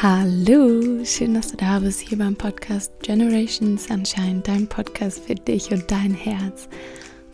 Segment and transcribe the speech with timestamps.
[0.00, 5.72] Hallo, schön, dass du da bist hier beim Podcast Generation Sunshine, dein Podcast für dich
[5.72, 6.68] und dein Herz.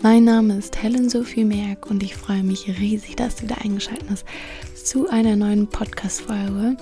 [0.00, 4.06] Mein Name ist Helen Sophie Merck und ich freue mich riesig, dass du da eingeschaltet
[4.08, 4.24] hast
[4.82, 6.78] zu einer neuen Podcast-Folge.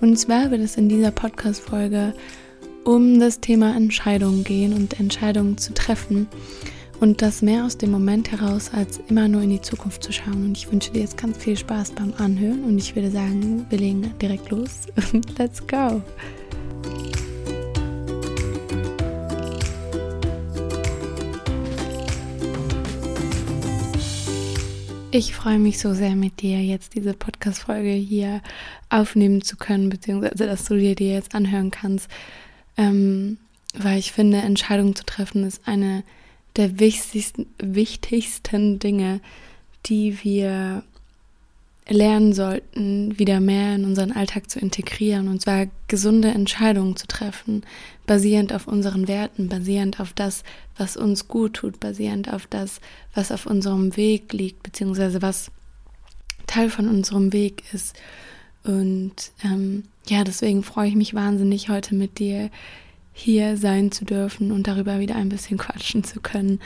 [0.00, 2.14] Und zwar wird es in dieser Podcast-Folge
[2.84, 6.28] um das Thema Entscheidungen gehen und Entscheidungen zu treffen
[7.00, 10.46] und das mehr aus dem Moment heraus, als immer nur in die Zukunft zu schauen.
[10.46, 13.78] Und ich wünsche dir jetzt ganz viel Spaß beim Anhören und ich würde sagen, wir
[13.78, 14.86] legen direkt los.
[15.38, 16.02] Let's go!
[25.12, 28.42] Ich freue mich so sehr mit dir, jetzt diese Podcast-Folge hier
[28.90, 32.10] aufnehmen zu können, beziehungsweise dass du dir die jetzt anhören kannst,
[32.76, 33.38] ähm,
[33.74, 36.02] weil ich finde, Entscheidungen zu treffen ist eine
[36.56, 39.20] der wichtigsten, wichtigsten Dinge,
[39.86, 40.82] die wir
[41.88, 47.62] lernen sollten, wieder mehr in unseren Alltag zu integrieren, und zwar gesunde Entscheidungen zu treffen,
[48.06, 50.42] basierend auf unseren Werten, basierend auf das,
[50.76, 52.80] was uns gut tut, basierend auf das,
[53.14, 55.52] was auf unserem Weg liegt, beziehungsweise was
[56.46, 57.94] Teil von unserem Weg ist.
[58.64, 62.50] Und ähm, ja, deswegen freue ich mich wahnsinnig, heute mit dir
[63.18, 66.60] hier sein zu dürfen und darüber wieder ein bisschen quatschen zu können.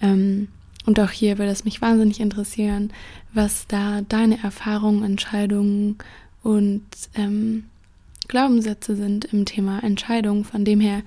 [0.00, 0.48] Ähm,
[0.86, 2.90] und auch hier würde es mich wahnsinnig interessieren,
[3.34, 5.98] was da deine Erfahrungen, Entscheidungen
[6.42, 7.64] und ähm,
[8.28, 10.44] Glaubenssätze sind im Thema Entscheidungen.
[10.44, 11.02] Von dem her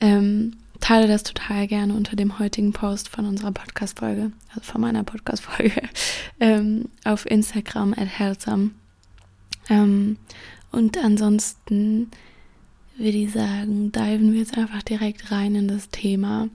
[0.00, 5.04] ähm, teile das total gerne unter dem heutigen Post von unserer Podcast-Folge, also von meiner
[5.04, 5.80] Podcast-Folge,
[6.40, 8.70] ähm, auf Instagram at healthsome.
[9.68, 10.16] Ähm,
[10.72, 12.10] und ansonsten
[12.96, 16.48] würde ich sagen, diven wir jetzt einfach direkt rein in das Thema,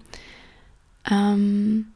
[1.09, 1.87] ähm,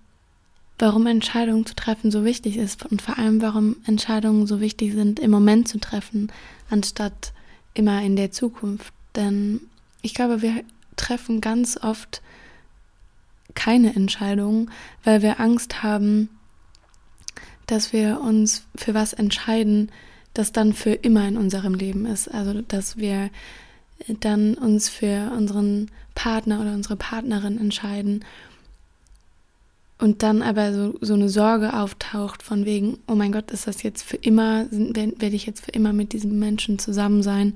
[0.79, 5.19] warum Entscheidungen zu treffen so wichtig ist und vor allem, warum Entscheidungen so wichtig sind,
[5.19, 6.31] im Moment zu treffen,
[6.69, 7.33] anstatt
[7.73, 8.93] immer in der Zukunft.
[9.15, 9.61] Denn
[10.01, 10.63] ich glaube, wir
[10.95, 12.21] treffen ganz oft
[13.53, 14.71] keine Entscheidungen,
[15.03, 16.29] weil wir Angst haben,
[17.67, 19.91] dass wir uns für was entscheiden,
[20.33, 22.27] das dann für immer in unserem Leben ist.
[22.27, 23.29] Also, dass wir
[24.19, 28.23] dann uns für unseren Partner oder unsere Partnerin entscheiden
[30.01, 33.83] und dann aber so, so eine Sorge auftaucht von wegen, oh mein Gott, ist das
[33.83, 37.55] jetzt für immer, werde ich jetzt für immer mit diesem Menschen zusammen sein?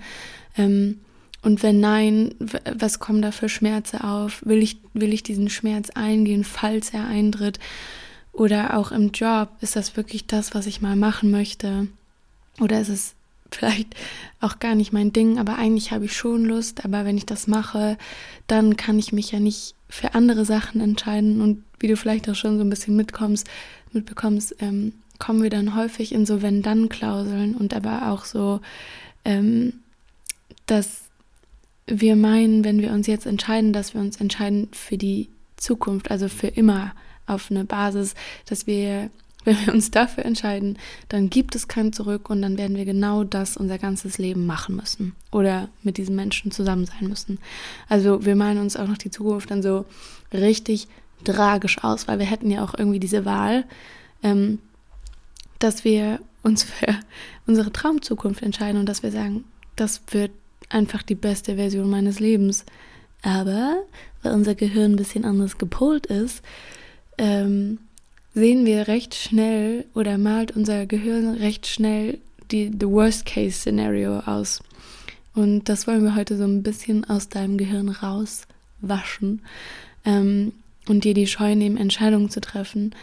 [0.56, 1.00] Ähm,
[1.42, 4.46] und wenn nein, was kommen da für Schmerze auf?
[4.46, 7.60] Will ich, will ich diesen Schmerz eingehen, falls er eintritt?
[8.32, 11.88] Oder auch im Job, ist das wirklich das, was ich mal machen möchte?
[12.60, 13.15] Oder ist es
[13.52, 13.96] vielleicht
[14.42, 17.48] auch gar nicht mein Ding, aber eigentlich habe ich schon Lust, aber wenn ich das
[17.48, 17.98] mache,
[18.48, 21.42] dann kann ich mich ja nicht für andere Sachen entscheiden.
[21.42, 23.48] Und wie du vielleicht auch schon so ein bisschen mitkommst,
[23.92, 28.60] mitbekommst, ähm, kommen wir dann häufig in so Wenn-Dann-Klauseln und aber auch so,
[29.24, 29.74] ähm,
[30.66, 31.04] dass
[31.88, 36.28] wir meinen, wenn wir uns jetzt entscheiden, dass wir uns entscheiden für die Zukunft, also
[36.28, 36.94] für immer
[37.28, 38.16] auf eine Basis,
[38.48, 39.10] dass wir
[39.46, 43.24] wenn wir uns dafür entscheiden, dann gibt es kein Zurück und dann werden wir genau
[43.24, 47.40] das unser ganzes Leben machen müssen oder mit diesen Menschen zusammen sein müssen.
[47.88, 49.86] Also wir malen uns auch noch die Zukunft dann so
[50.34, 50.88] richtig
[51.24, 53.66] tragisch aus, weil wir hätten ja auch irgendwie diese Wahl,
[54.24, 54.60] ähm,
[55.60, 56.96] dass wir uns für
[57.48, 59.46] unsere Traumzukunft entscheiden und dass wir sagen,
[59.76, 60.32] das wird
[60.70, 62.66] einfach die beste Version meines Lebens.
[63.22, 63.84] Aber
[64.22, 66.44] weil unser Gehirn ein bisschen anders gepolt ist,
[67.18, 67.80] ähm,
[68.36, 72.20] sehen wir recht schnell oder malt unser Gehirn recht schnell
[72.52, 74.62] die the worst case Szenario aus.
[75.34, 79.42] Und das wollen wir heute so ein bisschen aus deinem Gehirn rauswaschen
[80.06, 80.54] ähm,
[80.88, 82.94] und dir die Scheu nehmen, Entscheidungen zu treffen.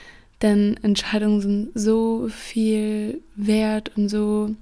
[0.42, 4.54] Denn Entscheidungen sind so viel wert und so,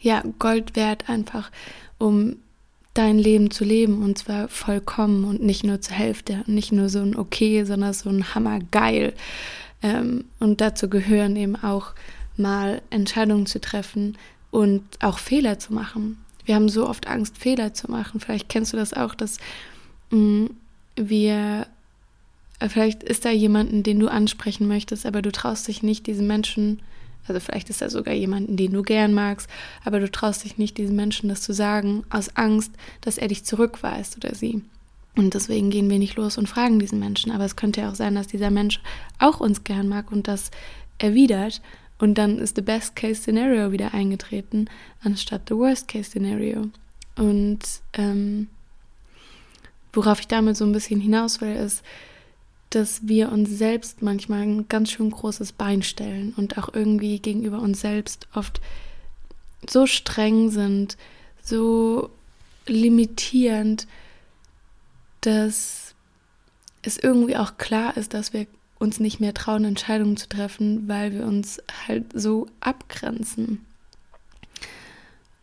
[0.00, 1.50] ja, Gold wert einfach,
[1.98, 2.36] um
[2.94, 7.00] dein Leben zu leben und zwar vollkommen und nicht nur zur Hälfte, nicht nur so
[7.00, 9.14] ein Okay, sondern so ein Hammergeil.
[9.82, 11.92] Ähm, und dazu gehören eben auch
[12.36, 14.16] mal Entscheidungen zu treffen
[14.50, 16.18] und auch Fehler zu machen.
[16.44, 18.20] Wir haben so oft Angst, Fehler zu machen.
[18.20, 19.38] Vielleicht kennst du das auch, dass
[20.10, 20.50] mh, mm,
[20.96, 21.66] wir,
[22.68, 26.80] vielleicht ist da jemanden, den du ansprechen möchtest, aber du traust dich nicht, diesen Menschen
[27.26, 29.48] also vielleicht ist da sogar jemanden, den du gern magst,
[29.84, 33.44] aber du traust dich nicht, diesem Menschen das zu sagen, aus Angst, dass er dich
[33.44, 34.62] zurückweist oder sie.
[35.16, 37.30] Und deswegen gehen wir nicht los und fragen diesen Menschen.
[37.30, 38.80] Aber es könnte ja auch sein, dass dieser Mensch
[39.18, 40.50] auch uns gern mag und das
[40.98, 41.62] erwidert.
[41.98, 44.68] Und dann ist the best case scenario wieder eingetreten,
[45.02, 46.68] anstatt the worst case scenario.
[47.16, 47.60] Und
[47.92, 48.48] ähm,
[49.92, 51.84] worauf ich damit so ein bisschen hinaus will, ist,
[52.74, 57.60] dass wir uns selbst manchmal ein ganz schön großes Bein stellen und auch irgendwie gegenüber
[57.60, 58.60] uns selbst oft
[59.68, 60.96] so streng sind
[61.44, 62.10] so
[62.66, 63.86] limitierend,
[65.20, 65.94] dass
[66.82, 68.46] es irgendwie auch klar ist, dass wir
[68.78, 73.64] uns nicht mehr trauen, Entscheidungen zu treffen, weil wir uns halt so abgrenzen.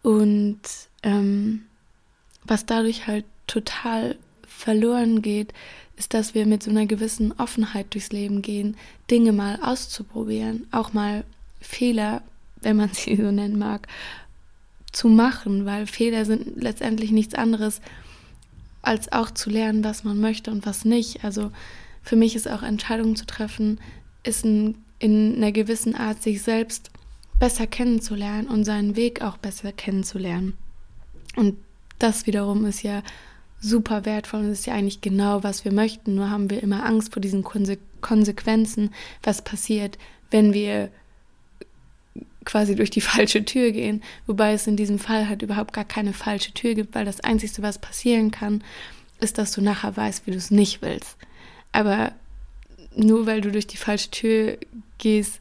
[0.04, 0.60] Und
[1.04, 1.64] ähm,
[2.44, 4.18] was dadurch halt total
[4.62, 5.54] verloren geht,
[5.98, 8.78] ist, dass wir mit so einer gewissen Offenheit durchs Leben gehen,
[9.10, 11.24] Dinge mal auszuprobieren, auch mal
[11.60, 12.22] Fehler,
[12.62, 13.88] wenn man sie so nennen mag,
[14.92, 17.82] zu machen, weil Fehler sind letztendlich nichts anderes,
[18.82, 21.24] als auch zu lernen, was man möchte und was nicht.
[21.24, 21.52] Also
[22.02, 23.80] für mich ist auch Entscheidungen zu treffen,
[24.24, 26.92] ist ein, in einer gewissen Art sich selbst
[27.40, 30.58] besser kennenzulernen und seinen Weg auch besser kennenzulernen.
[31.36, 31.58] Und
[32.00, 33.02] das wiederum ist ja
[33.62, 36.16] super wertvoll und ist ja eigentlich genau, was wir möchten.
[36.16, 38.92] Nur haben wir immer Angst vor diesen Konse Konsequenzen,
[39.22, 40.00] was passiert,
[40.32, 40.90] wenn wir
[42.44, 46.14] quasi durch die falsche Tür gehen, wobei es in diesem Fall halt überhaupt gar keine
[46.14, 48.64] falsche Tür gibt, weil das Einzige, was passieren kann,
[49.20, 51.16] ist, dass du nachher weißt, wie du es nicht willst.
[51.72, 52.14] Aber
[52.96, 54.58] nur weil du durch die falsche Tür
[54.98, 55.40] gehst,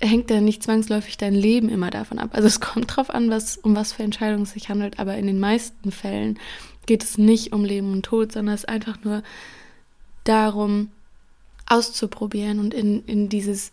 [0.00, 2.30] hängt ja nicht zwangsläufig dein Leben immer davon ab.
[2.32, 5.26] Also es kommt drauf an, was, um was für Entscheidungen es sich handelt, aber in
[5.26, 6.38] den meisten Fällen
[6.86, 9.22] geht es nicht um Leben und Tod, sondern es ist einfach nur
[10.24, 10.90] darum,
[11.66, 13.72] auszuprobieren und in, in dieses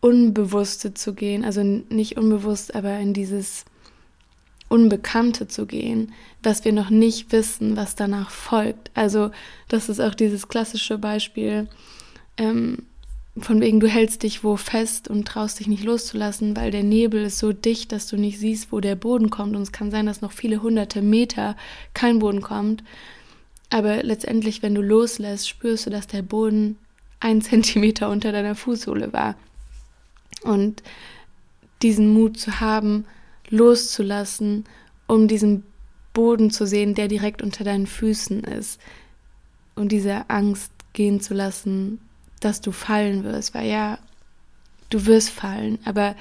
[0.00, 3.64] Unbewusste zu gehen, also nicht unbewusst, aber in dieses
[4.68, 6.12] Unbekannte zu gehen,
[6.42, 8.90] was wir noch nicht wissen, was danach folgt.
[8.94, 9.30] Also
[9.68, 11.68] das ist auch dieses klassische Beispiel,
[12.38, 12.86] ähm,
[13.40, 17.24] von wegen, du hältst dich wo fest und traust dich nicht loszulassen, weil der Nebel
[17.24, 19.56] ist so dicht, dass du nicht siehst, wo der Boden kommt.
[19.56, 21.56] Und es kann sein, dass noch viele hunderte Meter
[21.94, 22.84] kein Boden kommt.
[23.70, 26.78] Aber letztendlich, wenn du loslässt, spürst du, dass der Boden
[27.20, 29.36] ein Zentimeter unter deiner Fußsohle war.
[30.42, 30.82] Und
[31.82, 33.04] diesen Mut zu haben,
[33.48, 34.64] loszulassen,
[35.06, 35.64] um diesen
[36.12, 38.80] Boden zu sehen, der direkt unter deinen Füßen ist.
[39.74, 42.00] Und diese Angst gehen zu lassen,
[42.40, 43.98] dass du fallen wirst, weil ja,
[44.88, 46.16] du wirst fallen, aber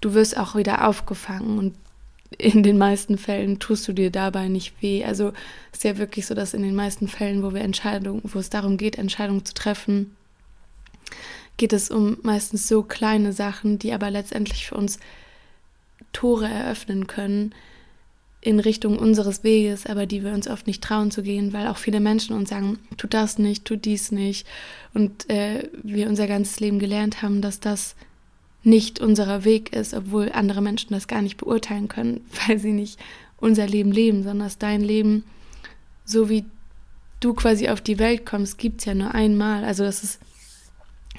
[0.00, 1.74] du wirst auch wieder aufgefangen und
[2.38, 5.04] in den meisten Fällen tust du dir dabei nicht weh.
[5.04, 5.32] Also
[5.72, 8.76] ist ja wirklich so, dass in den meisten Fällen, wo wir Entscheidungen, wo es darum
[8.76, 10.16] geht, Entscheidungen zu treffen,
[11.56, 14.98] geht es um meistens so kleine Sachen, die aber letztendlich für uns
[16.12, 17.54] Tore eröffnen können,
[18.44, 21.78] in Richtung unseres Weges, aber die wir uns oft nicht trauen zu gehen, weil auch
[21.78, 24.46] viele Menschen uns sagen, tu das nicht, tu dies nicht.
[24.92, 27.96] Und äh, wir unser ganzes Leben gelernt haben, dass das
[28.62, 33.00] nicht unser Weg ist, obwohl andere Menschen das gar nicht beurteilen können, weil sie nicht
[33.38, 35.24] unser Leben leben, sondern dass dein Leben,
[36.04, 36.44] so wie
[37.20, 39.64] du quasi auf die Welt kommst, gibt es ja nur einmal.
[39.64, 40.20] Also das ist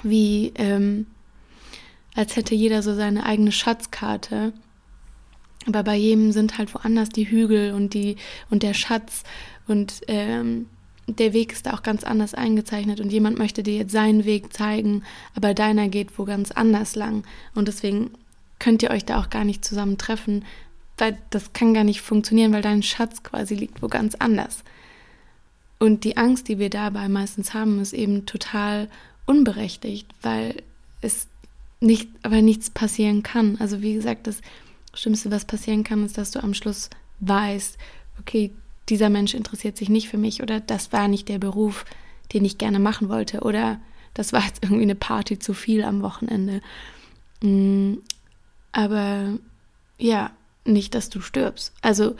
[0.04, 1.06] wie, ähm,
[2.14, 4.52] als hätte jeder so seine eigene Schatzkarte
[5.66, 8.16] aber bei jedem sind halt woanders die Hügel und die
[8.50, 9.22] und der Schatz
[9.66, 10.66] und ähm,
[11.08, 14.52] der Weg ist da auch ganz anders eingezeichnet und jemand möchte dir jetzt seinen Weg
[14.52, 15.02] zeigen,
[15.34, 17.24] aber deiner geht wo ganz anders lang
[17.54, 18.10] und deswegen
[18.58, 20.44] könnt ihr euch da auch gar nicht zusammen treffen,
[20.98, 24.64] weil das kann gar nicht funktionieren, weil dein Schatz quasi liegt wo ganz anders.
[25.78, 28.88] Und die Angst, die wir dabei meistens haben, ist eben total
[29.26, 30.62] unberechtigt, weil
[31.02, 31.28] es
[31.80, 33.56] nicht, aber nichts passieren kann.
[33.60, 34.40] Also wie gesagt, das
[34.96, 37.78] Schlimmste, was passieren kann, ist, dass du am Schluss weißt,
[38.20, 38.52] okay,
[38.88, 41.84] dieser Mensch interessiert sich nicht für mich oder das war nicht der Beruf,
[42.32, 43.80] den ich gerne machen wollte oder
[44.14, 46.62] das war jetzt irgendwie eine Party zu viel am Wochenende.
[47.42, 47.94] Mm,
[48.72, 49.38] aber
[49.98, 50.30] ja,
[50.64, 51.72] nicht, dass du stirbst.
[51.82, 52.16] Also,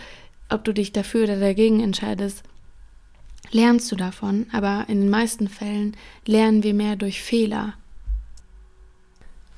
[0.49, 2.43] ob du dich dafür oder dagegen entscheidest,
[3.51, 7.75] lernst du davon, aber in den meisten Fällen lernen wir mehr durch Fehler.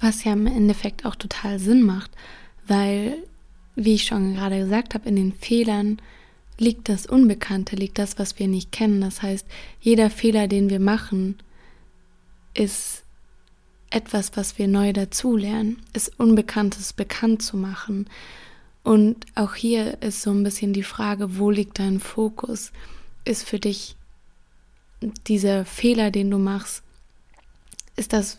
[0.00, 2.12] Was ja im Endeffekt auch total Sinn macht,
[2.68, 3.16] weil,
[3.74, 6.00] wie ich schon gerade gesagt habe, in den Fehlern
[6.58, 9.00] liegt das Unbekannte, liegt das, was wir nicht kennen.
[9.00, 9.46] Das heißt,
[9.80, 11.36] jeder Fehler, den wir machen,
[12.54, 13.04] ist
[13.90, 18.08] etwas, was wir neu dazulernen, ist Unbekanntes bekannt zu machen.
[18.82, 22.72] Und auch hier ist so ein bisschen die Frage, wo liegt dein Fokus?
[23.24, 23.96] Ist für dich
[25.26, 26.82] dieser Fehler, den du machst,
[27.96, 28.38] ist das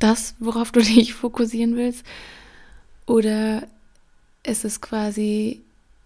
[0.00, 2.04] das, worauf du dich fokussieren willst?
[3.06, 3.66] Oder
[4.42, 5.60] ist es quasi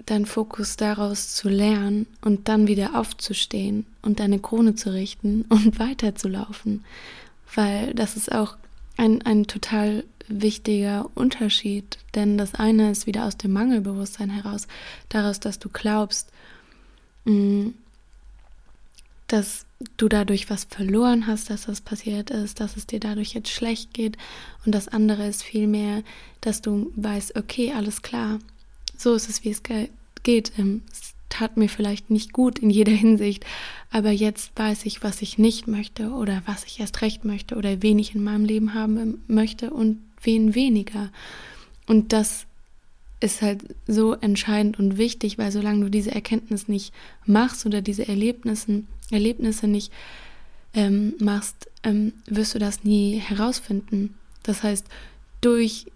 [0.06, 5.78] dein Fokus daraus zu lernen und dann wieder aufzustehen und deine Krone zu richten und
[5.78, 6.84] weiterzulaufen?
[7.54, 8.56] Weil das ist auch
[8.96, 14.66] ein, ein total wichtiger Unterschied, denn das eine ist wieder aus dem Mangelbewusstsein heraus,
[15.08, 16.30] daraus, dass du glaubst,
[17.24, 17.68] mm,
[19.26, 19.64] dass
[19.96, 23.94] du dadurch was verloren hast, dass das passiert ist, dass es dir dadurch jetzt schlecht
[23.94, 24.16] geht.
[24.66, 26.02] Und das andere ist vielmehr,
[26.40, 28.40] dass du weißt, okay, alles klar,
[28.96, 29.62] so ist es, wie es
[30.22, 30.52] geht.
[30.58, 33.44] Ähm, es tat mir vielleicht nicht gut in jeder Hinsicht,
[33.90, 37.82] aber jetzt weiß ich, was ich nicht möchte oder was ich erst recht möchte oder
[37.82, 41.10] wen ich in meinem Leben haben möchte und wen weniger.
[41.86, 42.46] Und das
[43.20, 46.92] ist halt so entscheidend und wichtig, weil solange du diese Erkenntnis nicht
[47.26, 49.92] machst oder diese Erlebnisse, Erlebnisse nicht
[50.74, 54.14] ähm, machst, ähm, wirst du das nie herausfinden.
[54.42, 54.86] Das heißt,
[55.40, 55.86] durch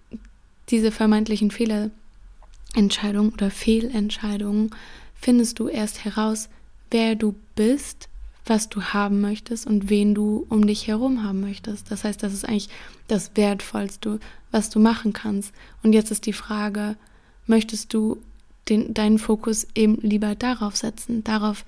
[0.69, 4.71] diese vermeintlichen Fehlerentscheidungen oder Fehlentscheidungen
[5.15, 6.49] findest du erst heraus,
[6.91, 8.09] wer du bist,
[8.45, 11.91] was du haben möchtest und wen du um dich herum haben möchtest.
[11.91, 12.69] Das heißt, das ist eigentlich
[13.07, 14.19] das Wertvollste,
[14.51, 15.55] was du machen kannst.
[15.83, 16.97] Und jetzt ist die Frage,
[17.47, 18.19] möchtest du
[18.69, 21.65] den, deinen Fokus eben lieber darauf setzen, darauf,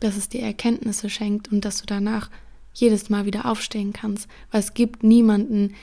[0.00, 2.30] dass es dir Erkenntnisse schenkt und dass du danach
[2.74, 4.28] jedes Mal wieder aufstehen kannst.
[4.50, 5.74] Weil es gibt niemanden,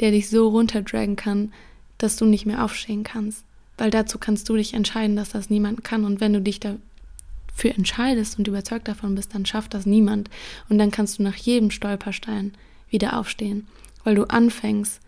[0.00, 1.52] der dich so runterdragen kann,
[1.98, 3.44] dass du nicht mehr aufstehen kannst.
[3.76, 6.04] Weil dazu kannst du dich entscheiden, dass das niemand kann.
[6.04, 10.30] Und wenn du dich dafür entscheidest und überzeugt davon bist, dann schafft das niemand.
[10.68, 12.52] Und dann kannst du nach jedem Stolperstein
[12.88, 13.66] wieder aufstehen,
[14.04, 15.00] weil du anfängst,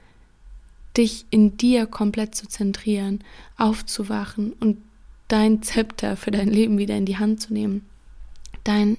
[0.96, 3.22] dich in dir komplett zu zentrieren,
[3.58, 4.78] aufzuwachen und
[5.28, 7.84] dein Zepter für dein Leben wieder in die Hand zu nehmen.
[8.66, 8.98] Dein,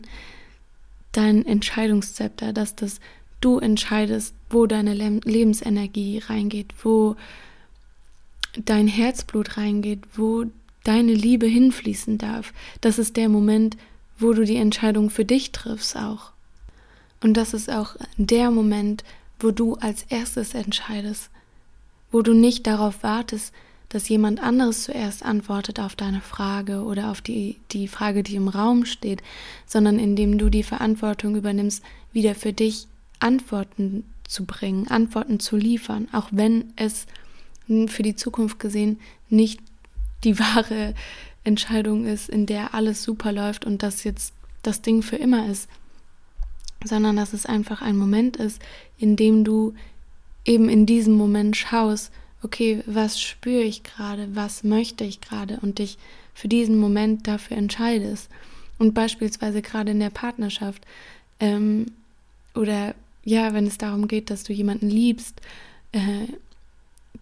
[1.11, 3.01] dein Entscheidungszepter, dass das
[3.41, 7.17] du entscheidest, wo deine Lebensenergie reingeht, wo
[8.63, 10.45] dein Herzblut reingeht, wo
[10.85, 12.53] deine Liebe hinfließen darf.
[12.79, 13.75] Das ist der Moment,
[14.17, 16.31] wo du die Entscheidung für dich triffst auch.
[17.21, 19.03] Und das ist auch der Moment,
[19.39, 21.29] wo du als erstes entscheidest,
[22.11, 23.53] wo du nicht darauf wartest,
[23.89, 28.49] dass jemand anderes zuerst antwortet auf deine Frage oder auf die, die Frage, die im
[28.49, 29.21] Raum steht,
[29.65, 32.87] sondern indem du die Verantwortung übernimmst, wieder für dich
[33.19, 37.05] Antworten zu bringen, Antworten zu liefern, auch wenn es
[37.87, 39.61] für die Zukunft gesehen nicht
[40.23, 40.93] die wahre
[41.43, 45.69] Entscheidung ist, in der alles super läuft und das jetzt das Ding für immer ist,
[46.83, 48.61] sondern dass es einfach ein Moment ist,
[48.97, 49.73] in dem du
[50.43, 52.11] eben in diesem Moment schaust,
[52.43, 55.97] okay, was spüre ich gerade, was möchte ich gerade und dich
[56.33, 58.29] für diesen Moment dafür entscheidest.
[58.77, 60.85] Und beispielsweise gerade in der Partnerschaft
[61.39, 61.87] ähm,
[62.53, 65.41] oder ja, wenn es darum geht, dass du jemanden liebst,
[65.91, 66.27] äh,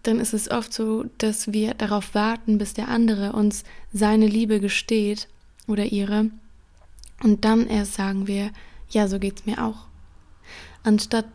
[0.02, 4.60] dann ist es oft so, dass wir darauf warten, bis der andere uns seine Liebe
[4.60, 5.28] gesteht
[5.66, 6.30] oder ihre.
[7.22, 8.50] Und dann erst sagen wir,
[8.90, 9.86] ja, so geht's mir auch.
[10.84, 11.26] Anstatt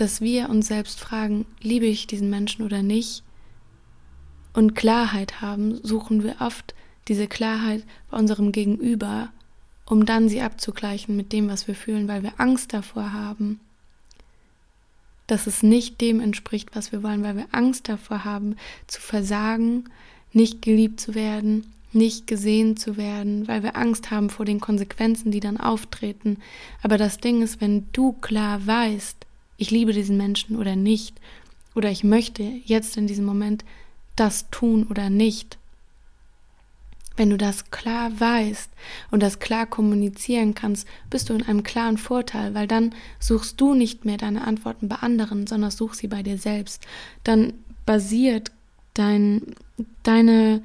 [0.00, 3.22] dass wir uns selbst fragen, liebe ich diesen Menschen oder nicht?
[4.52, 6.74] Und Klarheit haben, suchen wir oft
[7.08, 9.30] diese Klarheit bei unserem Gegenüber,
[9.84, 13.60] um dann sie abzugleichen mit dem, was wir fühlen, weil wir Angst davor haben,
[15.26, 19.84] dass es nicht dem entspricht, was wir wollen, weil wir Angst davor haben, zu versagen,
[20.32, 25.30] nicht geliebt zu werden, nicht gesehen zu werden, weil wir Angst haben vor den Konsequenzen,
[25.30, 26.38] die dann auftreten.
[26.82, 29.26] Aber das Ding ist, wenn du klar weißt,
[29.60, 31.20] ich liebe diesen Menschen oder nicht,
[31.74, 33.64] oder ich möchte jetzt in diesem Moment
[34.16, 35.58] das tun oder nicht.
[37.16, 38.70] Wenn du das klar weißt
[39.10, 43.74] und das klar kommunizieren kannst, bist du in einem klaren Vorteil, weil dann suchst du
[43.74, 46.82] nicht mehr deine Antworten bei anderen, sondern such sie bei dir selbst.
[47.22, 47.52] Dann
[47.84, 48.50] basiert
[48.94, 49.54] dein,
[50.02, 50.62] deine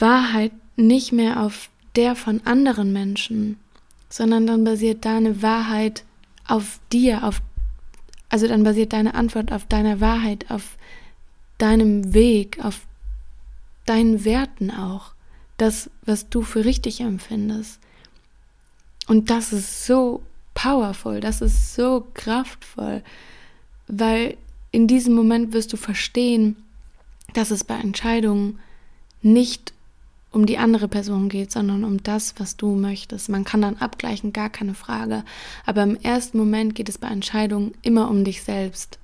[0.00, 3.56] Wahrheit nicht mehr auf der von anderen Menschen,
[4.08, 6.04] sondern dann basiert deine Wahrheit
[6.48, 7.40] auf dir, auf,
[8.28, 10.76] also dann basiert deine Antwort auf deiner Wahrheit, auf
[11.58, 12.86] deinem Weg, auf
[13.84, 15.12] deinen Werten auch.
[15.56, 17.80] Das, was du für richtig empfindest.
[19.06, 20.22] Und das ist so
[20.52, 23.02] powerful, das ist so kraftvoll,
[23.86, 24.36] weil
[24.70, 26.56] in diesem Moment wirst du verstehen,
[27.32, 28.58] dass es bei Entscheidungen
[29.22, 29.72] nicht
[30.36, 33.30] um die andere Person geht, sondern um das, was du möchtest.
[33.30, 35.24] Man kann dann abgleichen, gar keine Frage.
[35.64, 38.98] Aber im ersten Moment geht es bei Entscheidungen immer um dich selbst.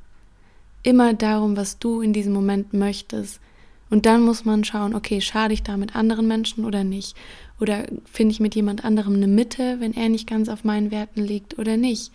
[0.83, 3.41] Immer darum, was du in diesem Moment möchtest.
[3.89, 7.17] Und dann muss man schauen, okay, schade ich da mit anderen Menschen oder nicht?
[7.59, 11.23] Oder finde ich mit jemand anderem eine Mitte, wenn er nicht ganz auf meinen Werten
[11.23, 12.13] liegt oder nicht?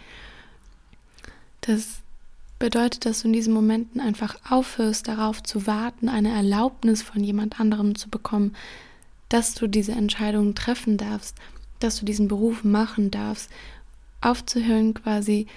[1.62, 2.02] Das
[2.60, 7.60] bedeutet, dass du in diesen Momenten einfach aufhörst, darauf zu warten, eine Erlaubnis von jemand
[7.60, 8.54] anderem zu bekommen,
[9.30, 11.36] dass du diese Entscheidung treffen darfst,
[11.80, 13.50] dass du diesen Beruf machen darfst,
[14.22, 15.48] aufzuhören quasi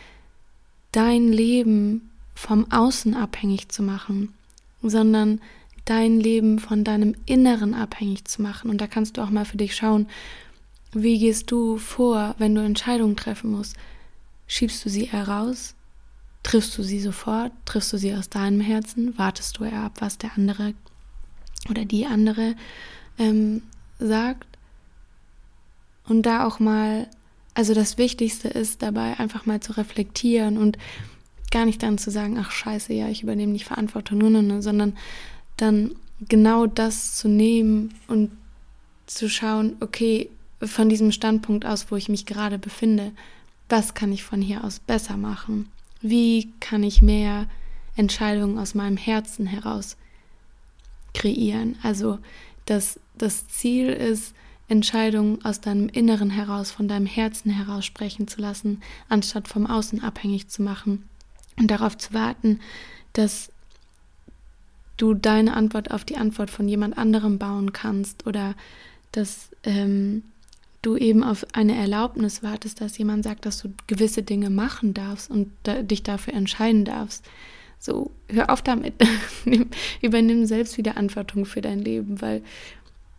[0.93, 4.35] dein Leben vom Außen abhängig zu machen,
[4.83, 5.41] sondern
[5.85, 8.71] dein Leben von deinem Inneren abhängig zu machen.
[8.71, 10.07] Und da kannst du auch mal für dich schauen,
[10.93, 13.77] wie gehst du vor, wenn du Entscheidungen treffen musst?
[14.47, 15.75] Schiebst du sie heraus?
[16.43, 17.53] Triffst du sie sofort?
[17.65, 19.17] Triffst du sie aus deinem Herzen?
[19.17, 20.75] Wartest du eher ab, was der andere
[21.69, 22.57] oder die andere
[23.21, 23.63] ähm,
[24.01, 24.49] sagt.
[26.09, 27.07] Und da auch mal,
[27.55, 30.77] also das Wichtigste ist dabei einfach mal zu reflektieren und
[31.53, 34.97] gar nicht dann zu sagen, ach scheiße, ja, ich übernehme nicht Verantwortung, nur, nur, sondern
[35.57, 35.95] dann
[36.29, 38.31] genau das zu nehmen und
[39.07, 40.31] zu schauen, okay,
[40.63, 43.13] von diesem Standpunkt aus, wo ich mich gerade befinde,
[43.69, 45.69] was kann ich von hier aus besser machen?
[46.01, 47.47] Wie kann ich mehr
[47.97, 49.97] Entscheidungen aus meinem Herzen heraus
[51.15, 51.77] kreieren?
[51.83, 52.19] Also,
[52.67, 54.35] dass das Ziel ist,
[54.69, 60.03] Entscheidungen aus deinem Inneren heraus, von deinem Herzen heraus sprechen zu lassen, anstatt vom Außen
[60.03, 61.09] abhängig zu machen
[61.59, 62.61] und darauf zu warten,
[63.13, 63.51] dass
[64.97, 68.55] du deine Antwort auf die Antwort von jemand anderem bauen kannst oder
[69.13, 70.23] dass ähm,
[70.83, 75.31] du eben auf eine Erlaubnis wartest, dass jemand sagt, dass du gewisse Dinge machen darfst
[75.31, 77.25] und da, dich dafür entscheiden darfst.
[77.83, 78.93] So, hör auf damit.
[80.03, 82.43] Übernimm selbst wieder Verantwortung für dein Leben, weil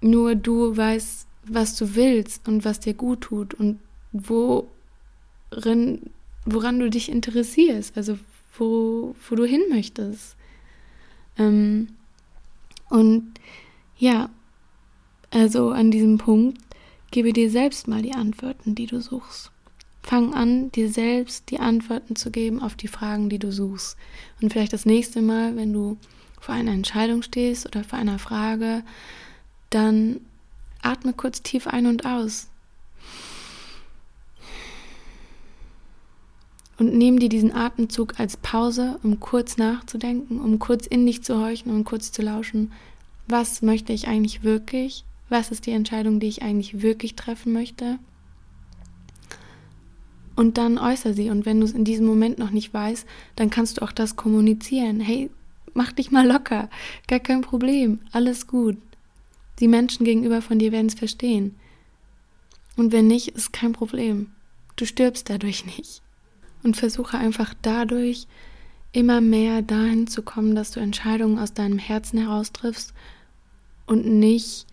[0.02, 3.80] nur du weißt, was du willst und was dir gut tut und
[4.12, 4.68] worin,
[6.46, 8.20] woran du dich interessierst, also
[8.56, 10.36] wo, wo du hin möchtest.
[11.40, 11.88] Ähm,
[12.90, 13.34] und
[13.98, 14.30] ja,
[15.32, 16.60] also an diesem Punkt
[17.10, 19.52] gebe dir selbst mal die Antworten, die du suchst.
[20.04, 23.98] Fang an, dir selbst die Antworten zu geben auf die Fragen, die du suchst.
[24.42, 25.98] Und vielleicht das nächste Mal, wenn du
[26.40, 28.84] vor einer Entscheidung stehst oder vor einer Frage,
[29.70, 30.22] dann
[30.82, 32.48] atme kurz tief ein und aus.
[36.80, 41.38] Und nimm dir diesen Atemzug als Pause, um kurz nachzudenken, um kurz in dich zu
[41.40, 42.72] horchen und kurz zu lauschen.
[43.28, 45.06] Was möchte ich eigentlich wirklich?
[45.30, 48.00] Was ist die Entscheidung, die ich eigentlich wirklich treffen möchte?
[50.36, 51.30] Und dann äußere sie.
[51.30, 54.16] Und wenn du es in diesem Moment noch nicht weißt, dann kannst du auch das
[54.16, 55.00] kommunizieren.
[55.00, 55.30] Hey,
[55.74, 56.70] mach dich mal locker.
[57.08, 58.00] Gar kein Problem.
[58.12, 58.78] Alles gut.
[59.60, 61.56] Die Menschen gegenüber von dir werden es verstehen.
[62.78, 64.32] Und wenn nicht, ist kein Problem.
[64.76, 66.02] Du stirbst dadurch nicht
[66.64, 68.28] und versuche einfach dadurch
[68.94, 72.94] immer mehr dahin zu kommen, dass du Entscheidungen aus deinem Herzen heraus triffst
[73.86, 74.66] und nicht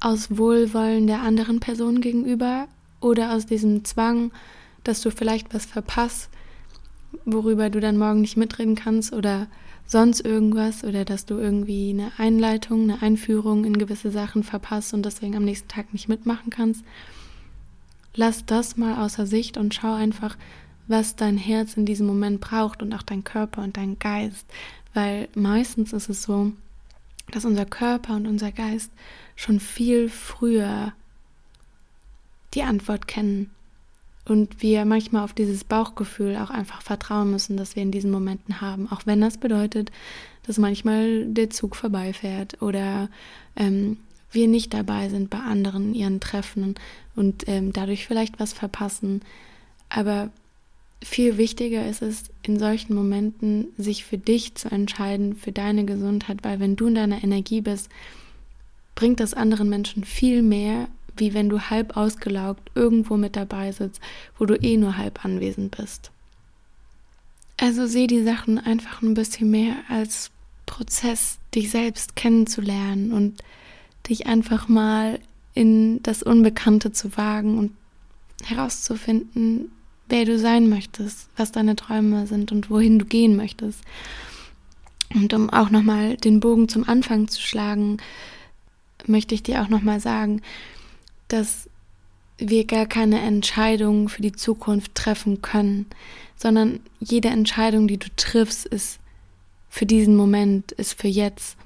[0.00, 2.68] aus Wohlwollen der anderen Person gegenüber
[3.06, 4.32] oder aus diesem Zwang,
[4.84, 6.28] dass du vielleicht was verpasst,
[7.24, 9.46] worüber du dann morgen nicht mitreden kannst oder
[9.86, 15.06] sonst irgendwas oder dass du irgendwie eine Einleitung, eine Einführung in gewisse Sachen verpasst und
[15.06, 16.84] deswegen am nächsten Tag nicht mitmachen kannst.
[18.14, 20.36] Lass das mal außer Sicht und schau einfach,
[20.88, 24.46] was dein Herz in diesem Moment braucht und auch dein Körper und dein Geist,
[24.94, 26.52] weil meistens ist es so,
[27.30, 28.90] dass unser Körper und unser Geist
[29.36, 30.92] schon viel früher
[32.56, 33.50] die Antwort kennen
[34.24, 38.60] und wir manchmal auf dieses Bauchgefühl auch einfach vertrauen müssen, dass wir in diesen Momenten
[38.60, 39.92] haben, auch wenn das bedeutet,
[40.46, 43.08] dass manchmal der Zug vorbeifährt oder
[43.54, 43.98] ähm,
[44.32, 46.74] wir nicht dabei sind bei anderen ihren Treffen
[47.14, 49.22] und ähm, dadurch vielleicht was verpassen.
[49.88, 50.30] Aber
[51.02, 56.38] viel wichtiger ist es, in solchen Momenten sich für dich zu entscheiden, für deine Gesundheit,
[56.42, 57.88] weil wenn du in deiner Energie bist,
[58.94, 64.00] bringt das anderen Menschen viel mehr, wie wenn du halb ausgelaugt irgendwo mit dabei sitzt,
[64.38, 66.10] wo du eh nur halb anwesend bist.
[67.58, 70.30] Also sehe die Sachen einfach ein bisschen mehr als
[70.66, 73.42] Prozess, dich selbst kennenzulernen und
[74.08, 75.20] dich einfach mal
[75.54, 77.72] in das Unbekannte zu wagen und
[78.44, 79.70] herauszufinden,
[80.08, 83.80] wer du sein möchtest, was deine Träume sind und wohin du gehen möchtest.
[85.14, 87.98] Und um auch nochmal den Bogen zum Anfang zu schlagen,
[89.06, 90.42] möchte ich dir auch nochmal sagen,
[91.28, 91.68] dass
[92.38, 95.86] wir gar keine Entscheidungen für die Zukunft treffen können,
[96.36, 98.98] sondern jede Entscheidung, die du triffst, ist
[99.70, 101.56] für diesen Moment, ist für jetzt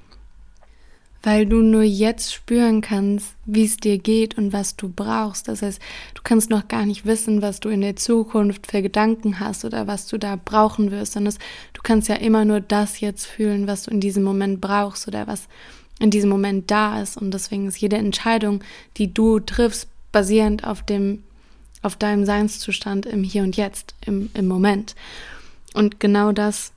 [1.23, 5.47] weil du nur jetzt spüren kannst, wie es dir geht und was du brauchst.
[5.47, 5.79] Das heißt,
[6.15, 9.87] du kannst noch gar nicht wissen, was du in der Zukunft für Gedanken hast oder
[9.87, 11.35] was du da brauchen wirst, sondern
[11.73, 15.27] du kannst ja immer nur das jetzt fühlen, was du in diesem Moment brauchst oder
[15.27, 15.47] was
[16.01, 17.15] in diesem Moment da ist.
[17.15, 18.63] Und deswegen ist jede Entscheidung,
[18.97, 21.23] die du triffst, basierend auf dem,
[21.81, 24.95] auf deinem Seinszustand im Hier und Jetzt, im, im Moment.
[25.73, 26.73] Und genau das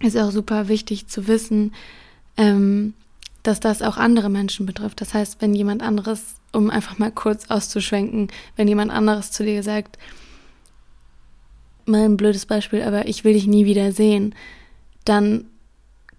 [0.00, 1.72] ist auch super wichtig zu wissen,
[2.36, 2.94] ähm,
[3.42, 5.00] dass das auch andere Menschen betrifft.
[5.00, 9.62] Das heißt, wenn jemand anderes, um einfach mal kurz auszuschwenken, wenn jemand anderes zu dir
[9.62, 9.98] sagt,
[11.86, 14.34] mal ein blödes Beispiel, aber ich will dich nie wieder sehen,
[15.04, 15.46] dann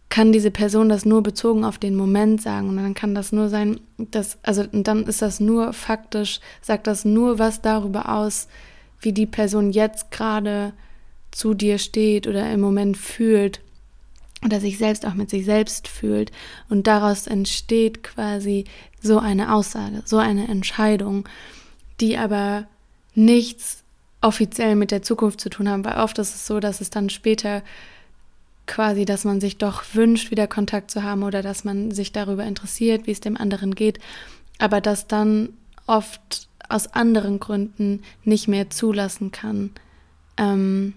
[0.09, 3.49] kann diese Person das nur bezogen auf den Moment sagen und dann kann das nur
[3.49, 8.47] sein, dass also und dann ist das nur faktisch, sagt das nur was darüber aus,
[9.01, 10.73] wie die Person jetzt gerade
[11.31, 13.61] zu dir steht oder im Moment fühlt
[14.43, 16.31] oder sich selbst auch mit sich selbst fühlt.
[16.69, 18.65] Und daraus entsteht quasi
[19.01, 21.27] so eine Aussage, so eine Entscheidung,
[21.99, 22.67] die aber
[23.15, 23.83] nichts
[24.21, 27.09] offiziell mit der Zukunft zu tun haben, weil oft ist es so, dass es dann
[27.09, 27.63] später
[28.67, 32.43] quasi, dass man sich doch wünscht, wieder Kontakt zu haben oder dass man sich darüber
[32.45, 33.99] interessiert, wie es dem anderen geht,
[34.57, 35.49] aber das dann
[35.87, 39.71] oft aus anderen Gründen nicht mehr zulassen kann.
[40.37, 40.93] Ähm,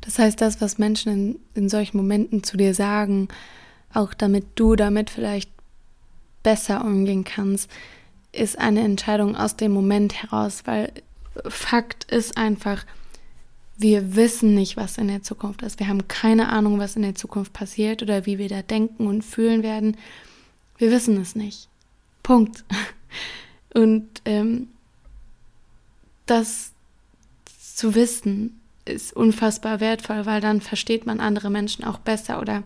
[0.00, 3.28] das heißt, das, was Menschen in, in solchen Momenten zu dir sagen,
[3.92, 5.50] auch damit du damit vielleicht
[6.42, 7.68] besser umgehen kannst,
[8.30, 10.92] ist eine Entscheidung aus dem Moment heraus, weil
[11.48, 12.84] Fakt ist einfach,
[13.78, 15.78] wir wissen nicht, was in der Zukunft ist.
[15.78, 19.22] Wir haben keine Ahnung, was in der Zukunft passiert oder wie wir da denken und
[19.22, 19.96] fühlen werden.
[20.78, 21.68] Wir wissen es nicht.
[22.22, 22.64] Punkt.
[23.74, 24.68] Und ähm,
[26.24, 26.72] das
[27.74, 32.62] zu wissen ist unfassbar wertvoll, weil dann versteht man andere Menschen auch besser oder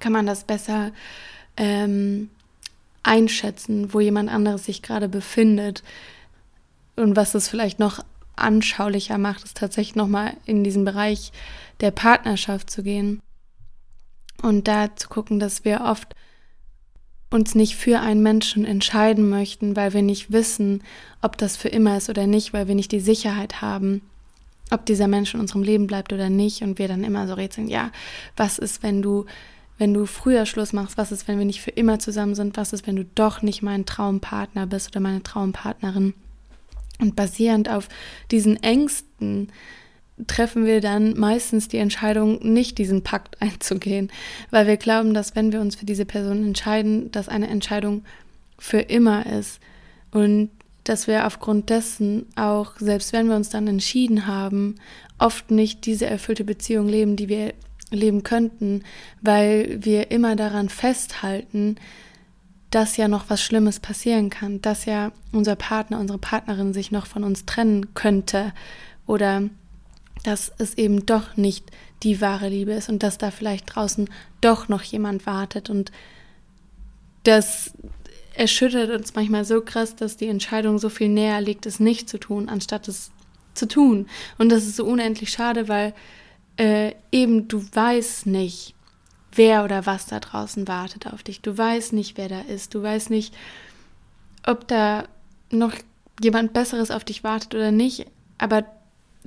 [0.00, 0.90] kann man das besser
[1.56, 2.30] ähm,
[3.04, 5.84] einschätzen, wo jemand anderes sich gerade befindet.
[6.96, 8.04] Und was es vielleicht noch
[8.36, 11.32] anschaulicher macht, ist tatsächlich nochmal in diesen Bereich
[11.80, 13.20] der Partnerschaft zu gehen
[14.42, 16.14] und da zu gucken, dass wir oft
[17.30, 20.82] uns nicht für einen Menschen entscheiden möchten, weil wir nicht wissen,
[21.20, 24.02] ob das für immer ist oder nicht, weil wir nicht die Sicherheit haben,
[24.70, 27.68] ob dieser Mensch in unserem Leben bleibt oder nicht und wir dann immer so rätseln,
[27.68, 27.90] ja,
[28.36, 29.26] was ist, wenn du
[29.76, 32.72] wenn du früher Schluss machst, was ist, wenn wir nicht für immer zusammen sind, was
[32.72, 36.14] ist, wenn du doch nicht mein Traumpartner bist oder meine Traumpartnerin.
[37.00, 37.88] Und basierend auf
[38.30, 39.50] diesen Ängsten
[40.26, 44.10] treffen wir dann meistens die Entscheidung, nicht diesen Pakt einzugehen,
[44.50, 48.04] weil wir glauben, dass wenn wir uns für diese Person entscheiden, dass eine Entscheidung
[48.58, 49.60] für immer ist.
[50.10, 50.50] Und
[50.84, 54.76] dass wir aufgrund dessen auch, selbst wenn wir uns dann entschieden haben,
[55.18, 57.54] oft nicht diese erfüllte Beziehung leben, die wir
[57.90, 58.82] leben könnten,
[59.22, 61.76] weil wir immer daran festhalten,
[62.74, 67.06] dass ja noch was Schlimmes passieren kann, dass ja unser Partner, unsere Partnerin sich noch
[67.06, 68.52] von uns trennen könnte
[69.06, 69.44] oder
[70.24, 71.70] dass es eben doch nicht
[72.02, 74.10] die wahre Liebe ist und dass da vielleicht draußen
[74.40, 75.92] doch noch jemand wartet und
[77.22, 77.74] das
[78.34, 82.18] erschüttert uns manchmal so krass, dass die Entscheidung so viel näher liegt, es nicht zu
[82.18, 83.12] tun, anstatt es
[83.54, 84.08] zu tun.
[84.36, 85.94] Und das ist so unendlich schade, weil
[86.56, 88.74] äh, eben du weißt nicht,
[89.36, 91.40] wer oder was da draußen wartet auf dich.
[91.40, 92.74] Du weißt nicht, wer da ist.
[92.74, 93.34] Du weißt nicht,
[94.46, 95.04] ob da
[95.50, 95.74] noch
[96.22, 98.06] jemand Besseres auf dich wartet oder nicht.
[98.38, 98.64] Aber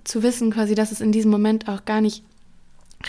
[0.04, 2.24] zu wissen quasi, dass es in diesem Moment auch gar nicht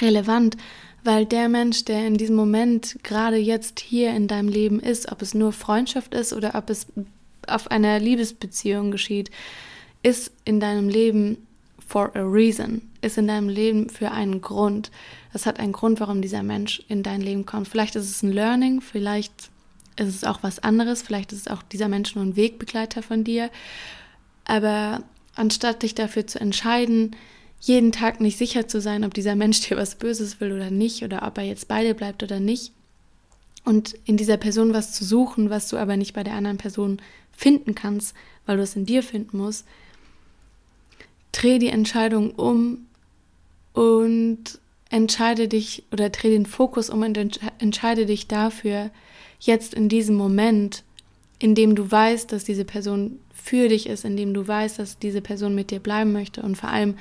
[0.00, 0.56] relevant,
[1.04, 5.22] weil der Mensch, der in diesem Moment gerade jetzt hier in deinem Leben ist, ob
[5.22, 6.86] es nur Freundschaft ist oder ob es
[7.46, 9.30] auf einer Liebesbeziehung geschieht,
[10.02, 11.47] ist in deinem Leben
[11.88, 14.90] for a reason, ist in deinem Leben für einen Grund.
[15.32, 17.66] Es hat einen Grund, warum dieser Mensch in dein Leben kommt.
[17.66, 19.32] Vielleicht ist es ein Learning, vielleicht
[19.96, 23.24] ist es auch was anderes, vielleicht ist es auch dieser Mensch nur ein Wegbegleiter von
[23.24, 23.50] dir.
[24.44, 25.02] Aber
[25.34, 27.16] anstatt dich dafür zu entscheiden,
[27.58, 31.02] jeden Tag nicht sicher zu sein, ob dieser Mensch dir was Böses will oder nicht,
[31.02, 32.72] oder ob er jetzt bei dir bleibt oder nicht,
[33.64, 37.00] und in dieser Person was zu suchen, was du aber nicht bei der anderen Person
[37.32, 39.66] finden kannst, weil du es in dir finden musst,
[41.32, 42.86] dreh die Entscheidung um
[43.72, 44.58] und
[44.90, 48.90] entscheide dich oder dreh den Fokus um und entscheide dich dafür,
[49.40, 50.82] jetzt in diesem Moment,
[51.38, 54.98] in dem du weißt, dass diese Person für dich ist, in dem du weißt, dass
[54.98, 56.96] diese Person mit dir bleiben möchte und vor allem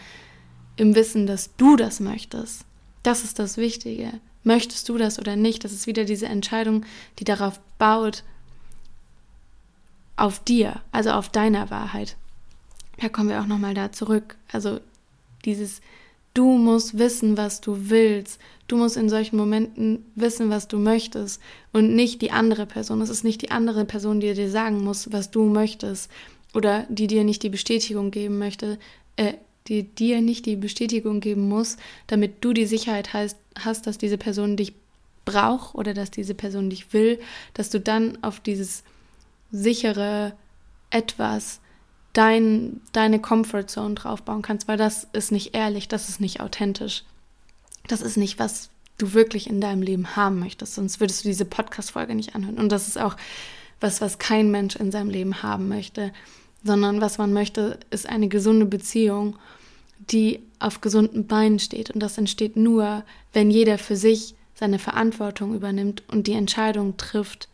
[0.76, 2.66] im Wissen, dass du das möchtest.
[3.04, 4.12] Das ist das Wichtige.
[4.44, 5.64] Möchtest du das oder nicht?
[5.64, 6.86] Das ist wieder diese Entscheidung,
[7.20, 8.24] die darauf baut,
[10.16, 12.16] auf dir, also auf deiner Wahrheit.
[13.00, 14.36] Da kommen wir auch nochmal da zurück.
[14.52, 14.80] Also
[15.46, 15.82] dieses,
[16.34, 18.40] du musst wissen, was du willst.
[18.68, 23.02] Du musst in solchen Momenten wissen, was du möchtest und nicht die andere Person.
[23.02, 26.12] Es ist nicht die andere Person, die dir sagen muss, was du möchtest
[26.54, 28.78] oder die dir nicht die Bestätigung geben möchte,
[29.16, 29.34] äh,
[29.68, 34.18] die dir nicht die Bestätigung geben muss, damit du die Sicherheit hast, hast, dass diese
[34.18, 34.74] Person dich
[35.26, 37.20] braucht oder dass diese Person dich will,
[37.54, 38.84] dass du dann auf dieses
[39.52, 40.34] sichere
[40.90, 41.60] etwas
[42.18, 47.04] dein, deine Comfortzone draufbauen kannst, weil das ist nicht ehrlich, das ist nicht authentisch.
[47.88, 51.46] Das ist nicht, was du wirklich in deinem Leben haben möchtest, sonst würdest du diese
[51.46, 52.58] Podcast-Folge nicht anhören.
[52.58, 53.16] Und das ist auch
[53.80, 56.12] was, was kein Mensch in seinem Leben haben möchte,
[56.64, 59.38] sondern was man möchte, ist eine gesunde Beziehung,
[60.00, 61.92] die auf gesunden Beinen steht.
[61.92, 63.04] Und das entsteht nur,
[63.34, 67.48] wenn jeder für sich seine Verantwortung übernimmt und die Entscheidung trifft,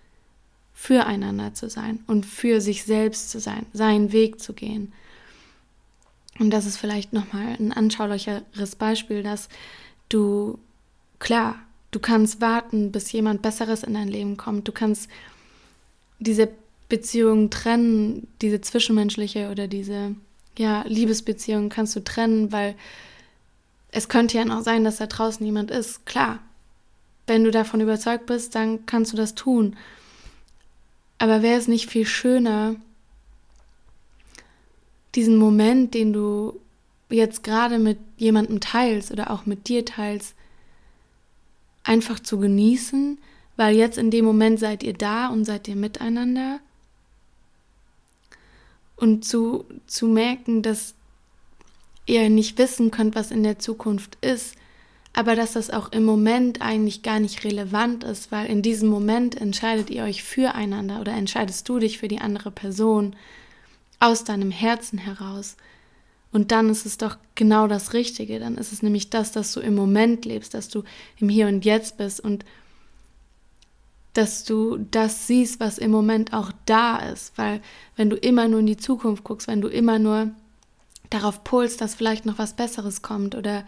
[0.73, 4.91] füreinander zu sein und für sich selbst zu sein, seinen Weg zu gehen.
[6.39, 9.49] Und das ist vielleicht nochmal ein anschaulicheres Beispiel, dass
[10.09, 10.59] du
[11.23, 11.55] Klar,
[11.91, 14.67] du kannst warten, bis jemand Besseres in dein Leben kommt.
[14.67, 15.09] Du kannst
[16.19, 16.49] diese
[16.89, 20.15] Beziehung trennen, diese zwischenmenschliche oder diese
[20.57, 22.75] ja, Liebesbeziehung kannst du trennen, weil
[23.91, 26.05] es könnte ja noch sein, dass da draußen jemand ist.
[26.05, 26.39] Klar,
[27.25, 29.77] wenn du davon überzeugt bist, dann kannst du das tun.
[31.17, 32.75] Aber wäre es nicht viel schöner,
[35.15, 36.59] diesen Moment, den du
[37.09, 40.35] jetzt gerade mit jemandem teilst oder auch mit dir teilst,
[41.83, 43.19] einfach zu genießen,
[43.55, 46.59] weil jetzt in dem Moment seid ihr da und seid ihr miteinander.
[48.95, 50.95] Und zu, zu merken, dass
[52.05, 54.55] ihr nicht wissen könnt, was in der Zukunft ist,
[55.13, 59.39] aber dass das auch im Moment eigentlich gar nicht relevant ist, weil in diesem Moment
[59.39, 63.15] entscheidet ihr euch füreinander oder entscheidest du dich für die andere Person
[63.99, 65.55] aus deinem Herzen heraus.
[66.31, 68.39] Und dann ist es doch genau das Richtige.
[68.39, 70.83] Dann ist es nämlich das, dass du im Moment lebst, dass du
[71.19, 72.43] im Hier und Jetzt bist und
[74.13, 77.37] dass du das siehst, was im Moment auch da ist.
[77.37, 77.61] Weil
[77.95, 80.31] wenn du immer nur in die Zukunft guckst, wenn du immer nur
[81.11, 83.63] darauf pulst, dass vielleicht noch was Besseres kommt oder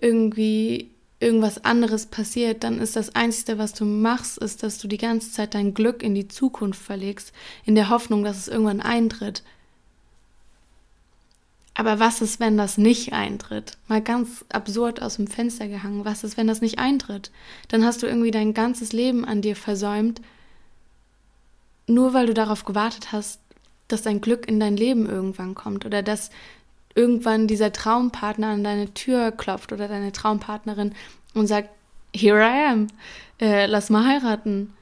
[0.00, 4.96] irgendwie irgendwas anderes passiert, dann ist das Einzige, was du machst, ist, dass du die
[4.96, 7.32] ganze Zeit dein Glück in die Zukunft verlegst,
[7.66, 9.42] in der Hoffnung, dass es irgendwann eintritt.
[11.74, 13.78] Aber was ist, wenn das nicht eintritt?
[13.86, 16.04] Mal ganz absurd aus dem Fenster gehangen.
[16.04, 17.30] Was ist, wenn das nicht eintritt?
[17.68, 20.20] Dann hast du irgendwie dein ganzes Leben an dir versäumt,
[21.86, 23.40] nur weil du darauf gewartet hast,
[23.88, 26.30] dass dein Glück in dein Leben irgendwann kommt oder dass
[26.94, 30.94] irgendwann dieser Traumpartner an deine Tür klopft oder deine Traumpartnerin
[31.34, 31.70] und sagt,
[32.14, 32.86] here I am,
[33.40, 34.74] äh, lass mal heiraten.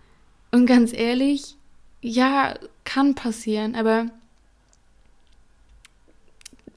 [0.51, 1.57] Und ganz ehrlich,
[2.01, 4.07] ja, kann passieren, aber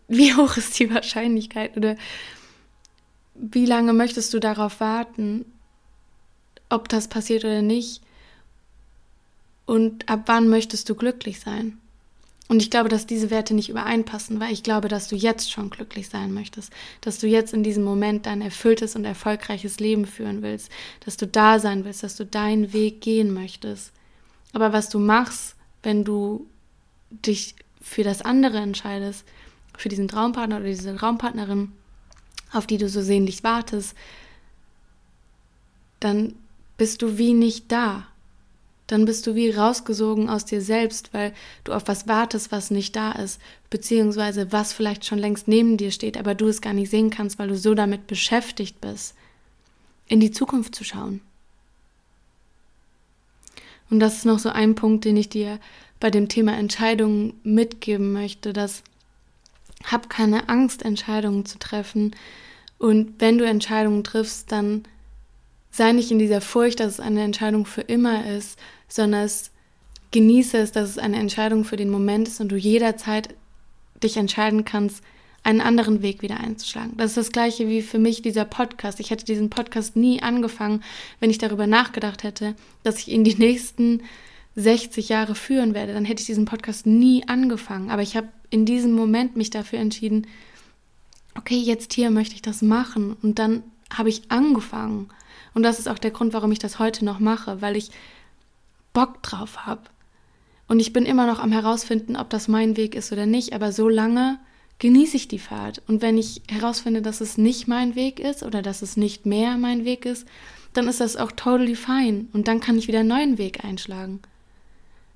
[0.08, 1.96] wie hoch ist die Wahrscheinlichkeit oder
[3.36, 5.46] wie lange möchtest du darauf warten,
[6.70, 8.02] ob das passiert oder nicht?
[9.65, 11.81] Und ab wann möchtest du glücklich sein?
[12.48, 15.70] Und ich glaube, dass diese Werte nicht übereinpassen, weil ich glaube, dass du jetzt schon
[15.70, 20.42] glücklich sein möchtest, dass du jetzt in diesem Moment dein erfülltes und erfolgreiches Leben führen
[20.42, 20.70] willst,
[21.06, 23.94] dass du da sein willst, dass du deinen Weg gehen möchtest.
[24.52, 26.46] Aber was du machst, wenn du
[27.10, 29.26] dich für das andere entscheidest,
[29.78, 31.72] für diesen Traumpartner oder diese Traumpartnerin,
[32.52, 33.96] auf die du so sehnlich wartest,
[36.00, 36.36] dann
[36.78, 38.08] bist du wie nicht da.
[38.92, 42.96] Dann bist du wie rausgesogen aus dir selbst, weil du auf was wartest, was nicht
[42.96, 46.90] da ist, beziehungsweise was vielleicht schon längst neben dir steht, aber du es gar nicht
[46.90, 49.16] sehen kannst, weil du so damit beschäftigt bist,
[50.08, 51.22] in die Zukunft zu schauen.
[53.90, 55.60] Und das ist noch so ein Punkt, den ich dir
[56.02, 58.84] bei dem Thema Entscheidungen mitgeben möchte, dass
[59.86, 62.14] hab keine Angst, Entscheidungen zu treffen.
[62.78, 64.84] Und wenn du Entscheidungen triffst, dann
[65.72, 68.60] sei nicht in dieser Furcht, dass es eine Entscheidung für immer ist,
[68.92, 69.52] sondern es
[70.12, 73.34] genieße es, dass es eine Entscheidung für den Moment ist und du jederzeit
[74.04, 75.04] dich entscheiden kannst,
[75.44, 76.98] einen anderen Weg wieder einzuschlagen.
[76.98, 79.00] Das ist das gleiche wie für mich dieser Podcast.
[79.00, 80.84] Ich hätte diesen Podcast nie angefangen,
[81.20, 84.02] wenn ich darüber nachgedacht hätte, dass ich ihn die nächsten
[84.56, 85.94] 60 Jahre führen werde.
[85.94, 87.90] Dann hätte ich diesen Podcast nie angefangen.
[87.90, 90.28] Aber ich habe in diesem Moment mich dafür entschieden,
[91.36, 93.16] okay, jetzt hier möchte ich das machen.
[93.24, 95.10] Und dann habe ich angefangen.
[95.54, 97.90] Und das ist auch der Grund, warum ich das heute noch mache, weil ich
[98.94, 99.84] Bock drauf habe.
[100.68, 103.54] Und ich bin immer noch am herausfinden, ob das mein Weg ist oder nicht.
[103.54, 104.40] Aber so lange
[104.80, 105.82] genieße ich die Fahrt.
[105.88, 109.58] Und wenn ich herausfinde, dass es nicht mein Weg ist oder dass es nicht mehr
[109.58, 110.26] mein Weg ist,
[110.74, 112.26] dann ist das auch totally fine.
[112.34, 114.22] Und dann kann ich wieder einen neuen Weg einschlagen.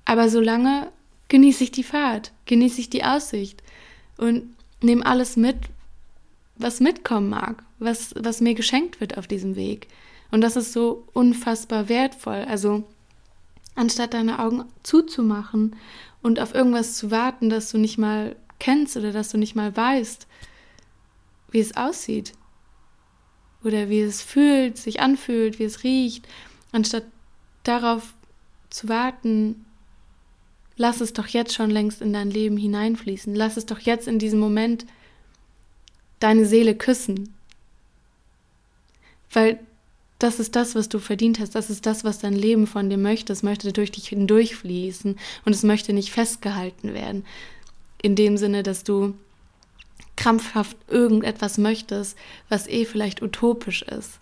[0.04, 0.88] Aber solange
[1.28, 3.62] genieße ich die Fahrt, genieße ich die Aussicht
[4.18, 5.56] und nehme alles mit,
[6.56, 9.88] was mitkommen mag, was, was mir geschenkt wird auf diesem Weg.
[10.30, 12.44] Und das ist so unfassbar wertvoll.
[12.48, 12.84] Also
[13.76, 15.76] anstatt deine Augen zuzumachen
[16.22, 19.76] und auf irgendwas zu warten, das du nicht mal kennst oder dass du nicht mal
[19.76, 20.26] weißt,
[21.50, 22.32] wie es aussieht
[23.62, 26.26] oder wie es fühlt, sich anfühlt, wie es riecht,
[26.72, 27.04] anstatt
[27.62, 28.14] darauf
[28.70, 29.66] zu warten,
[30.76, 33.34] Lass es doch jetzt schon längst in dein Leben hineinfließen.
[33.34, 34.84] Lass es doch jetzt in diesem Moment
[36.20, 37.34] deine Seele küssen.
[39.32, 39.58] Weil
[40.18, 41.54] das ist das, was du verdient hast.
[41.54, 43.32] Das ist das, was dein Leben von dir möchte.
[43.32, 47.24] Es möchte durch dich hindurchfließen und es möchte nicht festgehalten werden.
[48.00, 49.14] In dem Sinne, dass du
[50.16, 52.16] krampfhaft irgendetwas möchtest,
[52.48, 54.20] was eh vielleicht utopisch ist.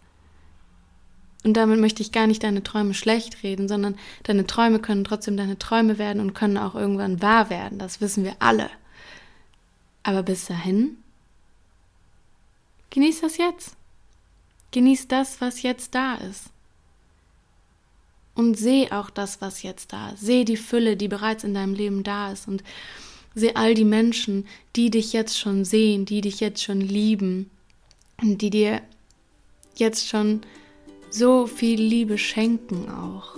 [1.44, 5.36] Und damit möchte ich gar nicht deine Träume schlecht reden, sondern deine Träume können trotzdem
[5.36, 7.78] deine Träume werden und können auch irgendwann wahr werden.
[7.78, 8.70] Das wissen wir alle.
[10.02, 10.96] Aber bis dahin,
[12.90, 13.76] genieß das jetzt.
[14.74, 16.46] Genieß das, was jetzt da ist.
[18.34, 20.22] Und seh auch das, was jetzt da ist.
[20.22, 22.48] Seh die Fülle, die bereits in deinem Leben da ist.
[22.48, 22.64] Und
[23.36, 27.50] seh all die Menschen, die dich jetzt schon sehen, die dich jetzt schon lieben
[28.20, 28.82] und die dir
[29.76, 30.40] jetzt schon
[31.08, 33.36] so viel Liebe schenken auch.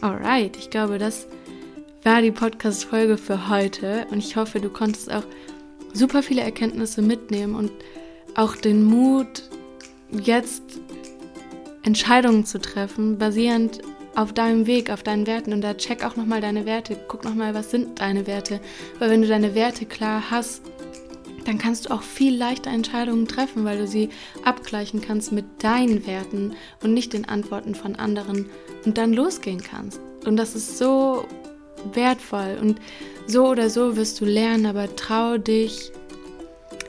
[0.00, 1.28] Alright, ich glaube, das
[2.02, 5.24] war die Podcast-Folge für heute und ich hoffe, du konntest auch
[5.92, 7.72] super viele Erkenntnisse mitnehmen und
[8.34, 9.48] auch den Mut,
[10.10, 10.62] jetzt
[11.82, 13.80] Entscheidungen zu treffen, basierend
[14.14, 15.52] auf deinem Weg, auf deinen Werten.
[15.52, 16.98] Und da check auch nochmal deine Werte.
[17.08, 18.60] Guck nochmal, was sind deine Werte.
[18.98, 20.62] Weil wenn du deine Werte klar hast,
[21.44, 24.10] dann kannst du auch viel leichter Entscheidungen treffen, weil du sie
[24.44, 28.50] abgleichen kannst mit deinen Werten und nicht den Antworten von anderen
[28.84, 30.00] und dann losgehen kannst.
[30.26, 31.24] Und das ist so
[31.94, 32.78] wertvoll und
[33.30, 35.92] so oder so wirst du lernen, aber trau dich,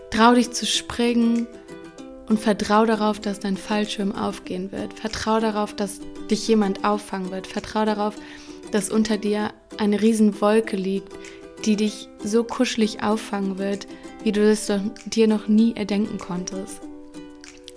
[0.10, 1.48] trau dich zu springen
[2.28, 4.94] und vertrau darauf, dass dein Fallschirm aufgehen wird.
[4.94, 6.00] Vertrau darauf, dass
[6.30, 7.48] dich jemand auffangen wird.
[7.48, 8.16] Vertrau darauf,
[8.72, 11.12] dass unter dir eine Riesenwolke liegt,
[11.66, 13.88] die dich so kuschelig auffangen wird,
[14.24, 14.72] wie du es
[15.06, 16.82] dir noch nie erdenken konntest.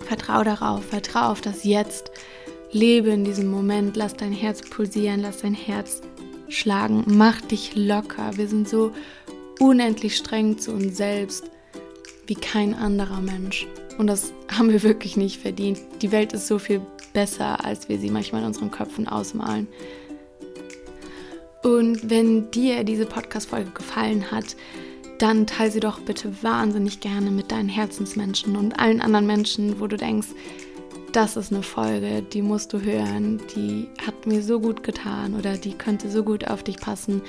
[0.01, 2.11] Vertrau darauf, vertrau auf das Jetzt.
[2.71, 6.01] Lebe in diesem Moment, lass dein Herz pulsieren, lass dein Herz
[6.49, 8.37] schlagen, mach dich locker.
[8.37, 8.91] Wir sind so
[9.59, 11.49] unendlich streng zu uns selbst
[12.27, 13.67] wie kein anderer Mensch.
[13.97, 15.79] Und das haben wir wirklich nicht verdient.
[16.01, 16.81] Die Welt ist so viel
[17.13, 19.67] besser, als wir sie manchmal in unseren Köpfen ausmalen.
[21.63, 24.55] Und wenn dir diese Podcast-Folge gefallen hat,
[25.17, 29.87] dann teile sie doch bitte wahnsinnig gerne mit deinen Herzensmenschen und allen anderen Menschen, wo
[29.87, 30.27] du denkst,
[31.15, 35.55] das ist eine Folge, die musst du hören, die hat mir so gut getan oder
[35.55, 37.21] die könnte so gut auf dich passen,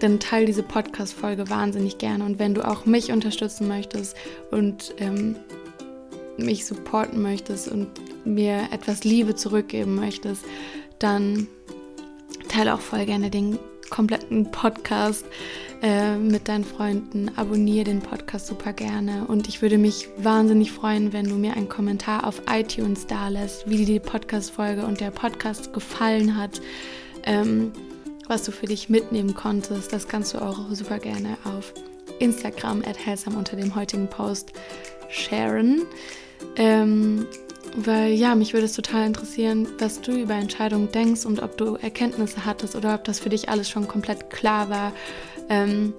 [0.00, 2.24] dann teile diese Podcast-Folge wahnsinnig gerne.
[2.24, 4.16] Und wenn du auch mich unterstützen möchtest
[4.50, 5.36] und ähm,
[6.38, 7.88] mich supporten möchtest und
[8.24, 10.42] mir etwas Liebe zurückgeben möchtest,
[10.98, 11.46] dann
[12.48, 13.58] teile auch voll gerne den
[13.90, 15.26] kompletten Podcast
[15.82, 17.30] äh, mit deinen Freunden.
[17.36, 19.26] Abonniere den Podcast super gerne.
[19.26, 23.68] Und ich würde mich wahnsinnig freuen, wenn du mir einen Kommentar auf iTunes da lässt,
[23.68, 26.60] wie dir die Podcast-Folge und der Podcast gefallen hat.
[27.24, 27.72] Ähm,
[28.28, 31.72] was du für dich mitnehmen konntest, das kannst du auch super gerne auf
[32.18, 34.52] Instagram at unter dem heutigen Post
[35.08, 35.82] sharen.
[36.56, 37.26] Ähm,
[37.76, 41.76] weil ja, mich würde es total interessieren, was du über Entscheidungen denkst und ob du
[41.76, 44.92] Erkenntnisse hattest oder ob das für dich alles schon komplett klar war.
[45.48, 45.94] Ähm,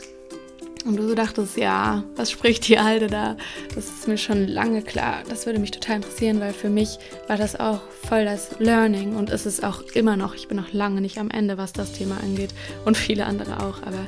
[0.87, 3.35] und du so dachtest, ja, was spricht die Alte da?
[3.75, 5.23] Das ist mir schon lange klar.
[5.27, 9.29] Das würde mich total interessieren, weil für mich war das auch voll das Learning und
[9.29, 10.33] ist es auch immer noch.
[10.33, 12.51] Ich bin noch lange nicht am Ende, was das Thema angeht
[12.85, 13.81] und viele andere auch.
[13.81, 14.07] Aber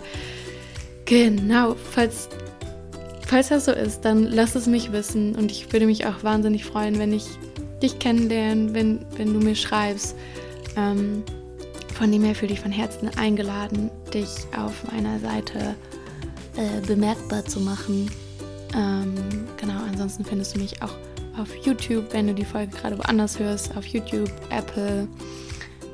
[1.04, 2.30] genau, falls,
[3.28, 6.64] falls das so ist, dann lass es mich wissen und ich würde mich auch wahnsinnig
[6.64, 7.26] freuen, wenn ich
[7.84, 10.16] dich kennenlerne, wenn, wenn du mir schreibst.
[10.78, 11.24] Ähm,
[12.00, 15.76] von dem her fühle ich von Herzen eingeladen, dich auf meiner Seite
[16.56, 18.10] äh, bemerkbar zu machen.
[18.74, 19.16] Ähm,
[19.58, 20.94] genau, ansonsten findest du mich auch
[21.38, 25.10] auf YouTube, wenn du die Folge gerade woanders hörst, auf YouTube, Apple,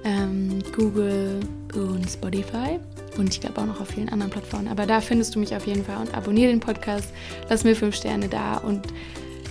[0.03, 1.39] ähm, Google
[1.73, 2.79] und Spotify.
[3.17, 4.67] Und ich glaube auch noch auf vielen anderen Plattformen.
[4.67, 7.09] Aber da findest du mich auf jeden Fall und abonniere den Podcast.
[7.49, 8.57] Lass mir fünf Sterne da.
[8.57, 8.85] Und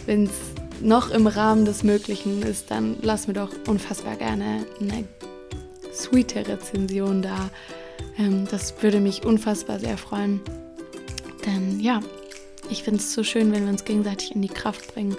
[0.07, 0.31] wenn es
[0.81, 5.05] noch im Rahmen des Möglichen ist, dann lass mir doch unfassbar gerne eine
[5.95, 7.51] sweete Rezension da.
[8.19, 10.41] Ähm, das würde mich unfassbar sehr freuen.
[11.47, 12.01] Denn ja,
[12.71, 15.17] ich finde es so schön, wenn wir uns gegenseitig in die Kraft bringen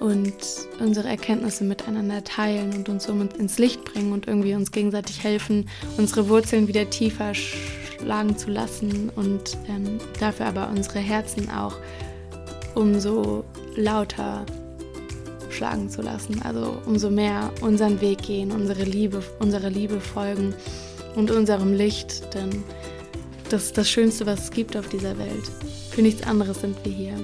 [0.00, 0.34] und
[0.78, 5.68] unsere Erkenntnisse miteinander teilen und uns um ins Licht bringen und irgendwie uns gegenseitig helfen,
[5.96, 11.76] unsere Wurzeln wieder tiefer schlagen zu lassen und ähm, dafür aber unsere Herzen auch
[12.74, 14.44] umso lauter
[15.56, 16.40] schlagen zu lassen.
[16.42, 20.54] Also umso mehr unseren Weg gehen, unsere Liebe, unsere Liebe folgen
[21.14, 22.62] und unserem Licht, denn
[23.48, 25.44] das ist das Schönste, was es gibt auf dieser Welt.
[25.90, 27.14] Für nichts anderes sind wir hier.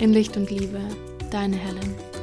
[0.00, 0.80] In Licht und Liebe,
[1.30, 2.13] deine Helen.